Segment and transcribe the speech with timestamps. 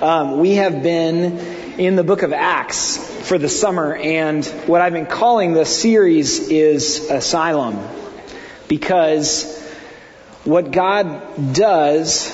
[0.00, 1.38] Um, we have been
[1.78, 2.96] in the book of Acts
[3.28, 7.78] for the summer, and what I've been calling this series is Asylum.
[8.66, 9.62] Because
[10.44, 12.32] what God does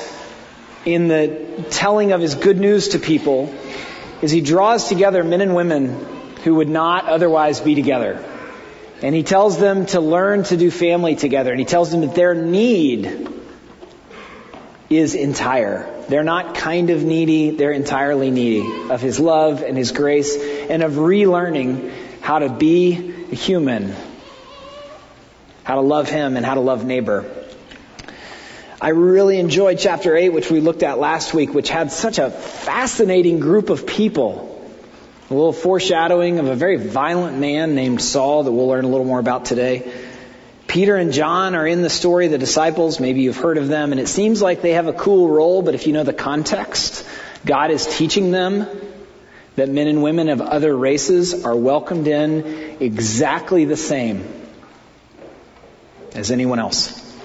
[0.87, 3.55] in the telling of His good news to people
[4.23, 6.07] is He draws together men and women
[6.45, 8.25] who would not otherwise be together.
[9.03, 12.15] And He tells them to learn to do family together, and He tells them that
[12.15, 13.40] their need
[14.91, 15.89] is entire.
[16.09, 20.83] They're not kind of needy, they're entirely needy of His love and His grace and
[20.83, 23.95] of relearning how to be a human,
[25.63, 27.25] how to love Him and how to love neighbor.
[28.81, 32.31] I really enjoyed chapter 8, which we looked at last week, which had such a
[32.31, 34.49] fascinating group of people.
[35.31, 39.07] A little foreshadowing of a very violent man named Saul that we'll learn a little
[39.07, 39.93] more about today.
[40.71, 43.01] Peter and John are in the story, the disciples.
[43.01, 45.75] Maybe you've heard of them, and it seems like they have a cool role, but
[45.75, 47.05] if you know the context,
[47.45, 48.69] God is teaching them
[49.57, 54.25] that men and women of other races are welcomed in exactly the same
[56.15, 57.19] as anyone else.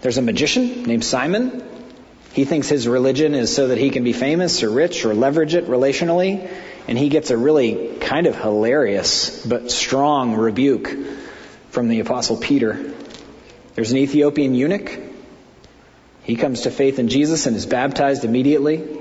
[0.00, 1.62] There's a magician named Simon.
[2.32, 5.54] He thinks his religion is so that he can be famous or rich or leverage
[5.54, 6.50] it relationally,
[6.88, 10.96] and he gets a really kind of hilarious but strong rebuke
[11.70, 12.92] from the Apostle Peter.
[13.74, 14.90] There's an Ethiopian eunuch.
[16.24, 18.98] He comes to faith in Jesus and is baptized immediately.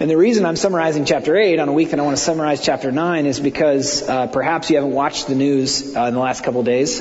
[0.00, 2.60] And the reason I'm summarizing chapter 8 on a week that I want to summarize
[2.62, 6.42] chapter 9 is because uh, perhaps you haven't watched the news uh, in the last
[6.42, 7.00] couple days.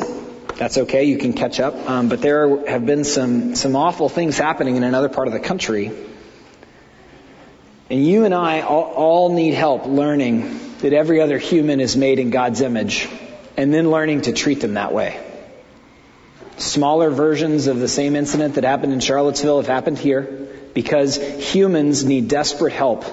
[0.57, 1.89] That's okay, you can catch up.
[1.89, 5.39] Um, but there have been some, some awful things happening in another part of the
[5.39, 5.91] country.
[7.89, 12.19] And you and I all, all need help learning that every other human is made
[12.19, 13.09] in God's image
[13.57, 15.19] and then learning to treat them that way.
[16.57, 22.03] Smaller versions of the same incident that happened in Charlottesville have happened here because humans
[22.03, 23.05] need desperate help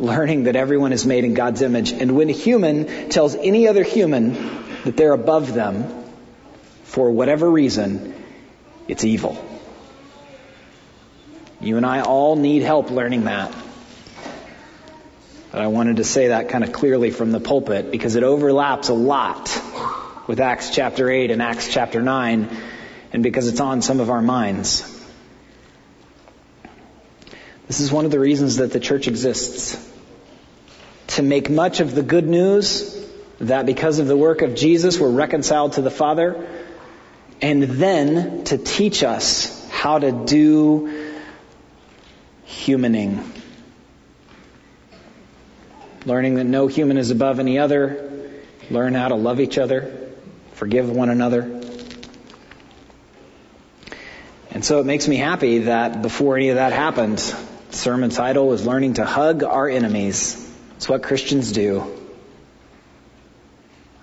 [0.00, 1.92] learning that everyone is made in God's image.
[1.92, 4.32] And when a human tells any other human
[4.84, 6.04] that they're above them
[6.84, 8.14] for whatever reason,
[8.88, 9.44] it's evil.
[11.60, 13.54] You and I all need help learning that.
[15.52, 18.88] But I wanted to say that kind of clearly from the pulpit because it overlaps
[18.88, 19.50] a lot
[20.28, 22.56] with Acts chapter 8 and Acts chapter 9
[23.12, 24.86] and because it's on some of our minds.
[27.66, 29.88] This is one of the reasons that the church exists.
[31.08, 32.96] To make much of the good news
[33.40, 36.48] that because of the work of Jesus we're reconciled to the Father
[37.42, 41.16] and then to teach us how to do
[42.46, 43.39] humaning
[46.06, 48.30] learning that no human is above any other,
[48.70, 50.10] learn how to love each other,
[50.54, 51.60] forgive one another.
[54.50, 57.20] And so it makes me happy that before any of that happened,
[57.70, 60.36] sermon title was Learning to Hug Our Enemies.
[60.76, 61.96] It's what Christians do.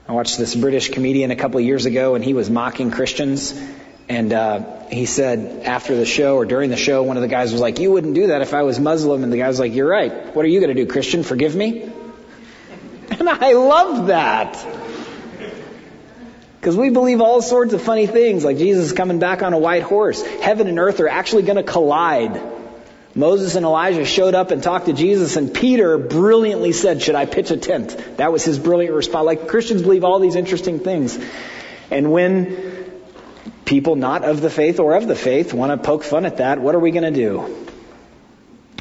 [0.08, 3.60] I watched this British comedian a couple of years ago and he was mocking Christians.
[4.10, 7.52] And uh, he said after the show or during the show, one of the guys
[7.52, 9.24] was like, You wouldn't do that if I was Muslim.
[9.24, 10.34] And the guy was like, You're right.
[10.34, 11.24] What are you going to do, Christian?
[11.24, 11.92] Forgive me?
[13.10, 14.64] And I love that.
[16.60, 19.84] Because we believe all sorts of funny things, like Jesus coming back on a white
[19.84, 20.22] horse.
[20.22, 22.40] Heaven and earth are actually going to collide.
[23.16, 27.26] Moses and Elijah showed up and talked to Jesus, and Peter brilliantly said, Should I
[27.26, 27.98] pitch a tent?
[28.18, 29.26] That was his brilliant response.
[29.26, 31.18] Like Christians believe all these interesting things.
[31.90, 32.77] And when
[33.68, 36.60] people not of the faith or of the faith want to poke fun at that,
[36.60, 37.68] what are we going to do?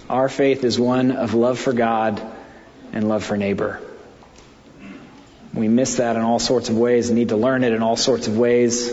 [0.08, 2.22] Our faith is one of love for God
[2.92, 3.82] and love for neighbor.
[5.52, 7.96] We miss that in all sorts of ways, and need to learn it in all
[7.96, 8.88] sorts of ways.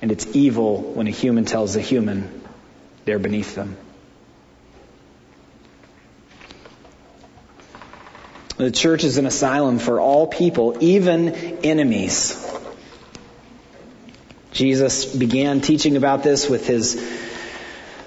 [0.00, 2.42] And it's evil when a human tells a human
[3.04, 3.76] they're beneath them.
[8.56, 11.28] The church is an asylum for all people, even
[11.62, 12.47] enemies.
[14.52, 16.94] Jesus began teaching about this with his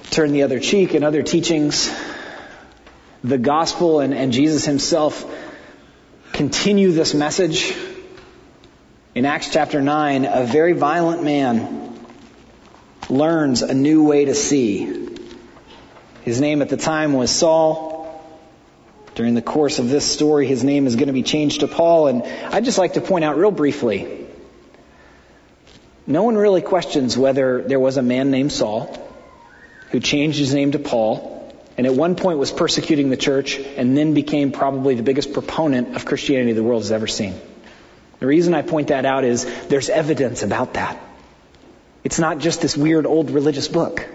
[0.09, 1.93] turn the other cheek and other teachings.
[3.23, 5.23] The gospel and, and Jesus himself
[6.33, 7.75] continue this message.
[9.13, 11.99] In Acts chapter 9, a very violent man
[13.09, 15.09] learns a new way to see.
[16.23, 17.99] His name at the time was Saul.
[19.13, 22.07] During the course of this story, his name is going to be changed to Paul.
[22.07, 24.21] And I'd just like to point out real briefly
[26.07, 28.97] no one really questions whether there was a man named Saul
[29.91, 33.97] who changed his name to Paul and at one point was persecuting the church and
[33.97, 37.39] then became probably the biggest proponent of Christianity the world has ever seen.
[38.19, 41.01] The reason I point that out is there's evidence about that.
[42.03, 44.07] It's not just this weird old religious book.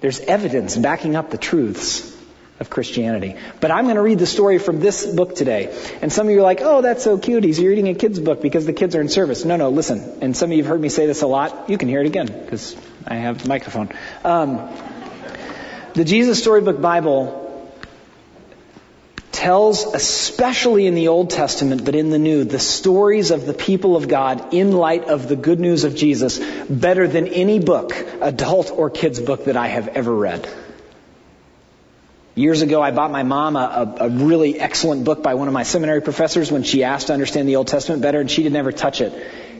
[0.00, 2.17] There's evidence backing up the truths
[2.60, 3.36] of Christianity.
[3.60, 5.74] But I'm going to read the story from this book today.
[6.02, 7.44] And some of you are like, oh, that's so cute.
[7.44, 9.44] He's you're reading a kid's book because the kids are in service.
[9.44, 10.18] No, no, listen.
[10.20, 11.70] And some of you have heard me say this a lot.
[11.70, 12.76] You can hear it again because
[13.06, 13.90] I have the microphone.
[14.24, 14.68] Um,
[15.94, 17.46] the Jesus Storybook Bible
[19.32, 23.96] tells, especially in the Old Testament, but in the New, the stories of the people
[23.96, 26.38] of God in light of the good news of Jesus
[26.68, 30.48] better than any book, adult or kids book that I have ever read.
[32.38, 35.64] Years ago, I bought my mom a, a, really excellent book by one of my
[35.64, 38.70] seminary professors when she asked to understand the Old Testament better, and she did never
[38.70, 39.12] touch it.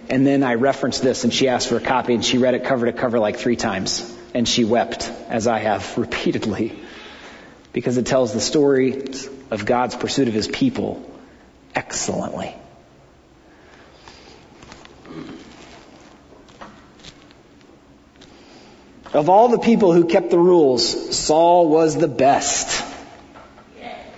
[0.08, 2.62] And then I referenced this, and she asked for a copy, and she read it
[2.62, 4.08] cover to cover like three times.
[4.32, 6.78] And she wept, as I have repeatedly,
[7.72, 9.08] because it tells the story
[9.50, 11.04] of God's pursuit of his people
[11.74, 12.54] excellently.
[19.12, 22.84] Of all the people who kept the rules, Saul was the best.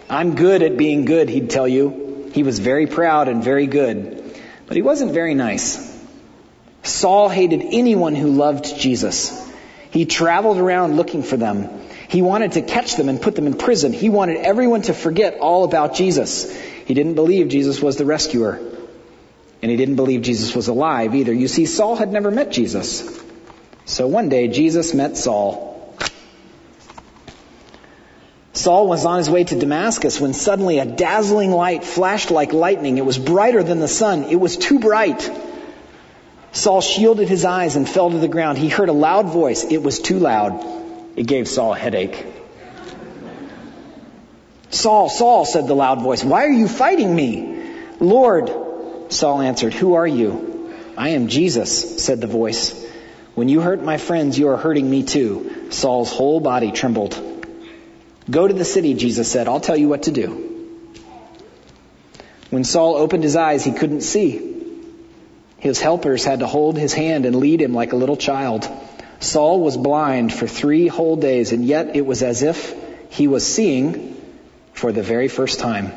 [0.08, 2.30] I'm good at being good, he'd tell you.
[2.32, 4.24] He was very proud and very good.
[4.66, 5.88] But he wasn't very nice.
[6.82, 9.48] Saul hated anyone who loved Jesus.
[9.92, 11.68] He traveled around looking for them.
[12.08, 13.92] He wanted to catch them and put them in prison.
[13.92, 16.52] He wanted everyone to forget all about Jesus.
[16.86, 18.60] He didn't believe Jesus was the rescuer.
[19.62, 21.32] And he didn't believe Jesus was alive either.
[21.32, 23.22] You see, Saul had never met Jesus.
[23.84, 25.68] So one day, Jesus met Saul.
[28.52, 32.98] Saul was on his way to Damascus when suddenly a dazzling light flashed like lightning.
[32.98, 34.24] It was brighter than the sun.
[34.24, 35.30] It was too bright.
[36.52, 38.58] Saul shielded his eyes and fell to the ground.
[38.58, 39.64] He heard a loud voice.
[39.64, 40.64] It was too loud.
[41.16, 42.26] It gave Saul a headache.
[44.70, 47.72] Saul, Saul, said the loud voice, why are you fighting me?
[47.98, 48.50] Lord,
[49.12, 50.74] Saul answered, who are you?
[50.96, 52.86] I am Jesus, said the voice.
[53.40, 55.70] When you hurt my friends, you are hurting me too.
[55.70, 57.18] Saul's whole body trembled.
[58.30, 59.48] Go to the city, Jesus said.
[59.48, 60.76] I'll tell you what to do.
[62.50, 64.58] When Saul opened his eyes, he couldn't see.
[65.56, 68.68] His helpers had to hold his hand and lead him like a little child.
[69.20, 72.74] Saul was blind for three whole days, and yet it was as if
[73.08, 74.20] he was seeing
[74.74, 75.92] for the very first time.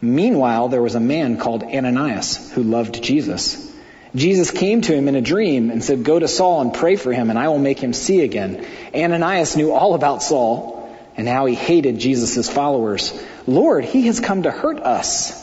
[0.00, 3.69] Meanwhile, there was a man called Ananias who loved Jesus.
[4.14, 7.12] Jesus came to him in a dream and said, Go to Saul and pray for
[7.12, 8.66] him, and I will make him see again.
[8.94, 10.80] Ananias knew all about Saul
[11.16, 13.12] and how he hated Jesus' followers.
[13.46, 15.38] Lord, he has come to hurt us.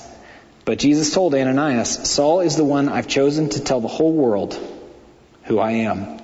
[0.66, 4.60] But Jesus told Ananias, Saul is the one I've chosen to tell the whole world
[5.44, 6.20] who I am.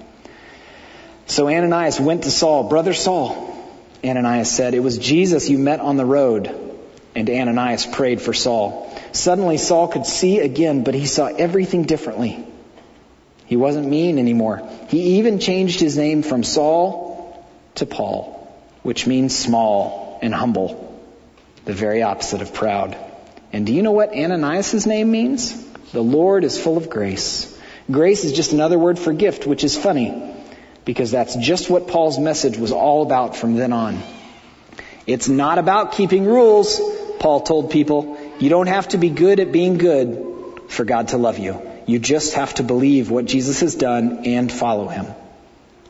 [1.27, 3.51] So Ananias went to Saul, Brother Saul.
[4.03, 6.59] Ananias said, It was Jesus you met on the road.
[7.15, 8.92] And Ananias prayed for Saul.
[9.13, 12.45] Suddenly Saul could see again, but he saw everything differently.
[13.45, 14.67] He wasn't mean anymore.
[14.89, 17.45] He even changed his name from Saul
[17.75, 18.51] to Paul,
[18.81, 20.99] which means small and humble,
[21.65, 22.97] the very opposite of proud.
[23.51, 25.63] And do you know what Ananias' name means?
[25.91, 27.55] The Lord is full of grace.
[27.91, 30.33] Grace is just another word for gift, which is funny
[30.85, 34.01] because that's just what Paul's message was all about from then on.
[35.05, 36.81] It's not about keeping rules,
[37.19, 38.17] Paul told people.
[38.39, 41.61] You don't have to be good at being good for God to love you.
[41.85, 45.07] You just have to believe what Jesus has done and follow him.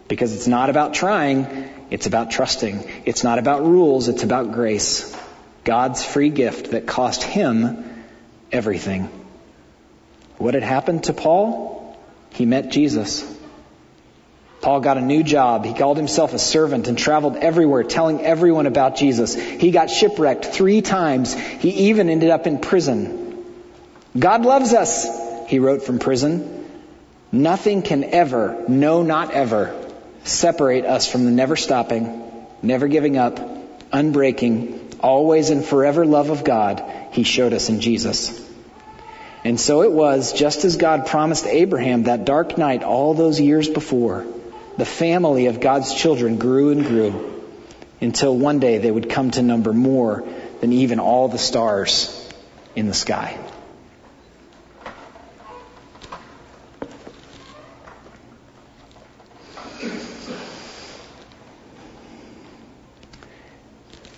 [0.07, 2.83] Because it's not about trying, it's about trusting.
[3.05, 5.15] It's not about rules, it's about grace.
[5.63, 8.03] God's free gift that cost him
[8.51, 9.09] everything.
[10.37, 11.97] What had happened to Paul?
[12.31, 13.23] He met Jesus.
[14.63, 15.65] Paul got a new job.
[15.65, 19.35] He called himself a servant and traveled everywhere telling everyone about Jesus.
[19.35, 21.33] He got shipwrecked three times.
[21.33, 23.43] He even ended up in prison.
[24.17, 25.05] God loves us,
[25.49, 26.65] he wrote from prison.
[27.29, 29.75] Nothing can ever, no, not ever,
[30.23, 32.23] separate us from the never stopping,
[32.61, 33.39] never giving up,
[33.91, 38.49] unbreaking, always and forever love of God he showed us in Jesus.
[39.43, 43.67] And so it was, just as God promised Abraham that dark night all those years
[43.67, 44.25] before
[44.77, 47.43] the family of God's children grew and grew
[48.01, 50.27] until one day they would come to number more
[50.61, 52.29] than even all the stars
[52.75, 53.37] in the sky.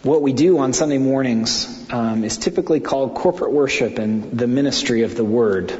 [0.04, 5.02] What we do on Sunday mornings um, is typically called corporate worship and the ministry
[5.02, 5.74] of the Word.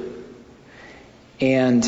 [1.39, 1.86] And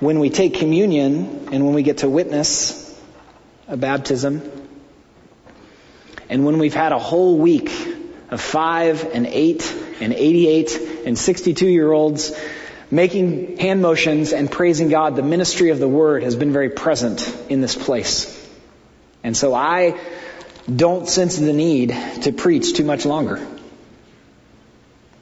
[0.00, 2.84] when we take communion and when we get to witness
[3.66, 4.42] a baptism,
[6.28, 7.70] and when we've had a whole week
[8.30, 12.38] of five and eight and 88 and 62 year olds
[12.90, 17.34] making hand motions and praising God, the ministry of the word has been very present
[17.48, 18.34] in this place.
[19.24, 19.98] And so I
[20.74, 21.90] don't sense the need
[22.22, 23.46] to preach too much longer,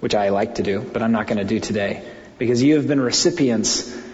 [0.00, 2.02] which I like to do, but I'm not going to do today
[2.38, 4.05] because you have been recipients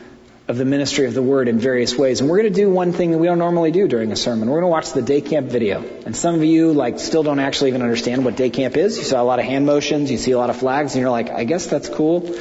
[0.48, 2.20] of the ministry of the word in various ways.
[2.20, 4.48] And we're going to do one thing that we don't normally do during a sermon.
[4.48, 5.82] We're going to watch the day camp video.
[6.04, 8.98] And some of you like still don't actually even understand what day camp is.
[8.98, 11.10] You saw a lot of hand motions, you see a lot of flags, and you're
[11.10, 12.34] like, I guess that's cool.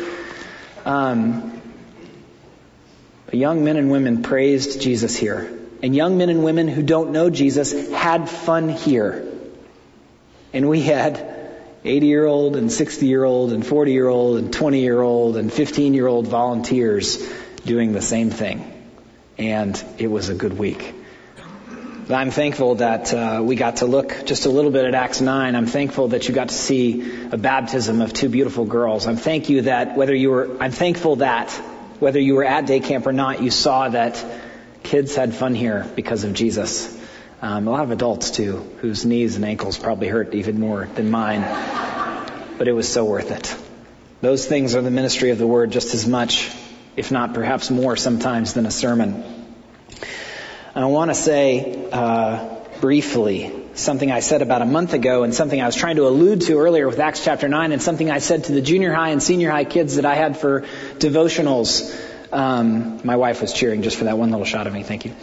[0.84, 1.62] Um,
[3.32, 5.58] young men and women praised Jesus here.
[5.84, 9.28] And young men and women who don't know Jesus had fun here.
[10.54, 11.40] And we had
[11.84, 15.38] 80 year old and 60 year old and 40 year old and 20 year old
[15.38, 17.18] and 15 year old volunteers
[17.66, 18.72] doing the same thing.
[19.38, 20.96] And it was a good week.
[22.10, 25.56] I'm thankful that uh, we got to look just a little bit at Acts 9.
[25.56, 29.08] I'm thankful that you got to see a baptism of two beautiful girls.
[29.08, 31.52] I'm thank you that whether you were, I'm thankful that
[32.00, 34.24] whether you were at day camp or not, you saw that
[34.84, 37.00] kids had fun here because of Jesus.
[37.42, 41.10] Um, a lot of adults too, whose knees and ankles probably hurt even more than
[41.10, 41.42] mine.
[42.58, 43.56] But it was so worth it.
[44.22, 46.52] Those things are the ministry of the word just as much,
[47.02, 49.24] if not perhaps more sometimes than a sermon.
[50.74, 55.34] And I want to say uh, briefly something I said about a month ago and
[55.34, 58.20] something I was trying to allude to earlier with Acts chapter 9 and something I
[58.20, 60.62] said to the junior high and senior high kids that I had for
[61.00, 61.92] devotionals
[62.32, 64.84] um, my wife was cheering just for that one little shot of me.
[64.84, 65.16] Thank you.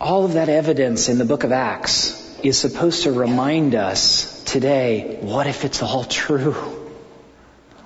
[0.00, 5.18] All of that evidence in the book of Acts is supposed to remind us today,
[5.20, 6.83] what if it's all true?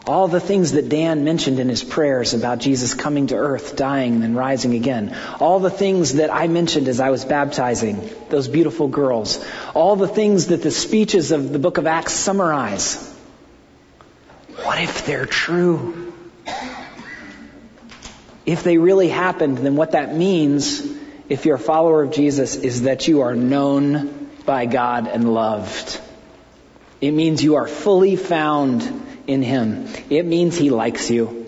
[0.09, 4.15] All the things that Dan mentioned in his prayers about Jesus coming to earth, dying,
[4.15, 5.15] and then rising again.
[5.39, 9.45] All the things that I mentioned as I was baptizing those beautiful girls.
[9.75, 12.97] All the things that the speeches of the book of Acts summarize.
[14.63, 16.15] What if they're true?
[18.47, 20.81] if they really happened, then what that means,
[21.29, 26.01] if you're a follower of Jesus, is that you are known by God and loved.
[27.03, 29.87] It means you are fully found in Him.
[30.11, 31.45] It means He likes you.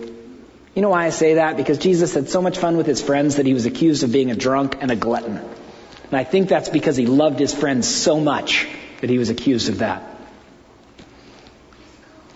[0.73, 1.57] You know why I say that?
[1.57, 4.31] Because Jesus had so much fun with His friends that He was accused of being
[4.31, 5.37] a drunk and a glutton.
[5.37, 8.67] And I think that's because He loved His friends so much
[9.01, 10.03] that He was accused of that.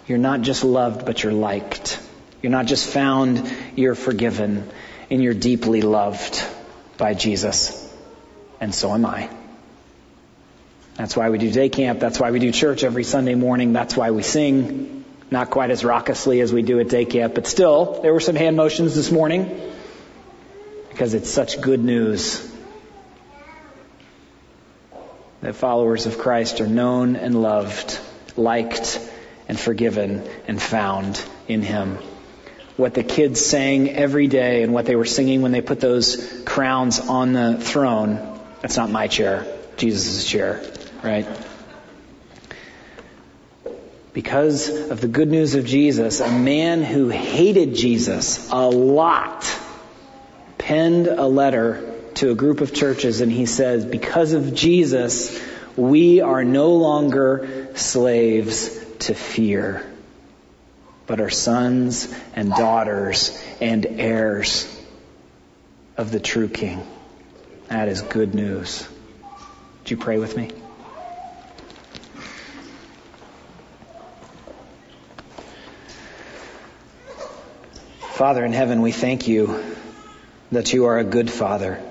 [0.08, 2.00] You're not just loved, but you're liked.
[2.42, 4.70] You're not just found, you're forgiven,
[5.10, 6.44] and you're deeply loved
[6.98, 7.82] by Jesus.
[8.60, 9.30] And so am I.
[10.96, 12.00] That's why we do day camp.
[12.00, 13.74] That's why we do church every Sunday morning.
[13.74, 15.05] That's why we sing.
[15.32, 18.36] Not quite as raucously as we do at day camp, but still, there were some
[18.36, 19.72] hand motions this morning
[20.90, 22.52] because it's such good news
[25.42, 28.00] that followers of Christ are known and loved,
[28.38, 29.00] liked
[29.48, 31.98] and forgiven and found in Him
[32.78, 36.44] what the kids sang every day and what they were singing when they put those
[36.46, 38.40] crowns on the throne.
[38.62, 39.46] That's not my chair,
[39.78, 40.62] Jesus' chair,
[41.04, 41.28] right?
[44.16, 49.46] Because of the good news of Jesus, a man who hated Jesus a lot
[50.58, 55.38] penned a letter to a group of churches and he says, because of Jesus,
[55.76, 58.70] we are no longer slaves
[59.00, 59.86] to fear
[61.08, 64.66] but are sons and daughters and heirs
[65.98, 66.88] of the true King.
[67.68, 68.88] That is good news.
[69.82, 70.52] Would you pray with me?
[78.16, 79.62] Father in heaven, we thank you
[80.50, 81.84] that you are a good Father.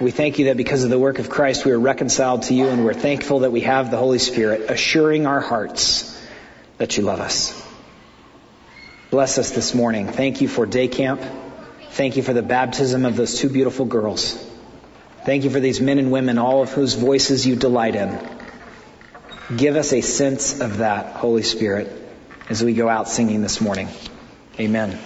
[0.00, 2.68] We thank you that because of the work of Christ, we are reconciled to you,
[2.68, 6.18] and we're thankful that we have the Holy Spirit assuring our hearts
[6.78, 7.52] that you love us.
[9.10, 10.08] Bless us this morning.
[10.08, 11.20] Thank you for day camp.
[11.90, 14.42] Thank you for the baptism of those two beautiful girls.
[15.26, 18.18] Thank you for these men and women, all of whose voices you delight in.
[19.54, 21.92] Give us a sense of that, Holy Spirit,
[22.48, 23.90] as we go out singing this morning.
[24.58, 24.98] Amen.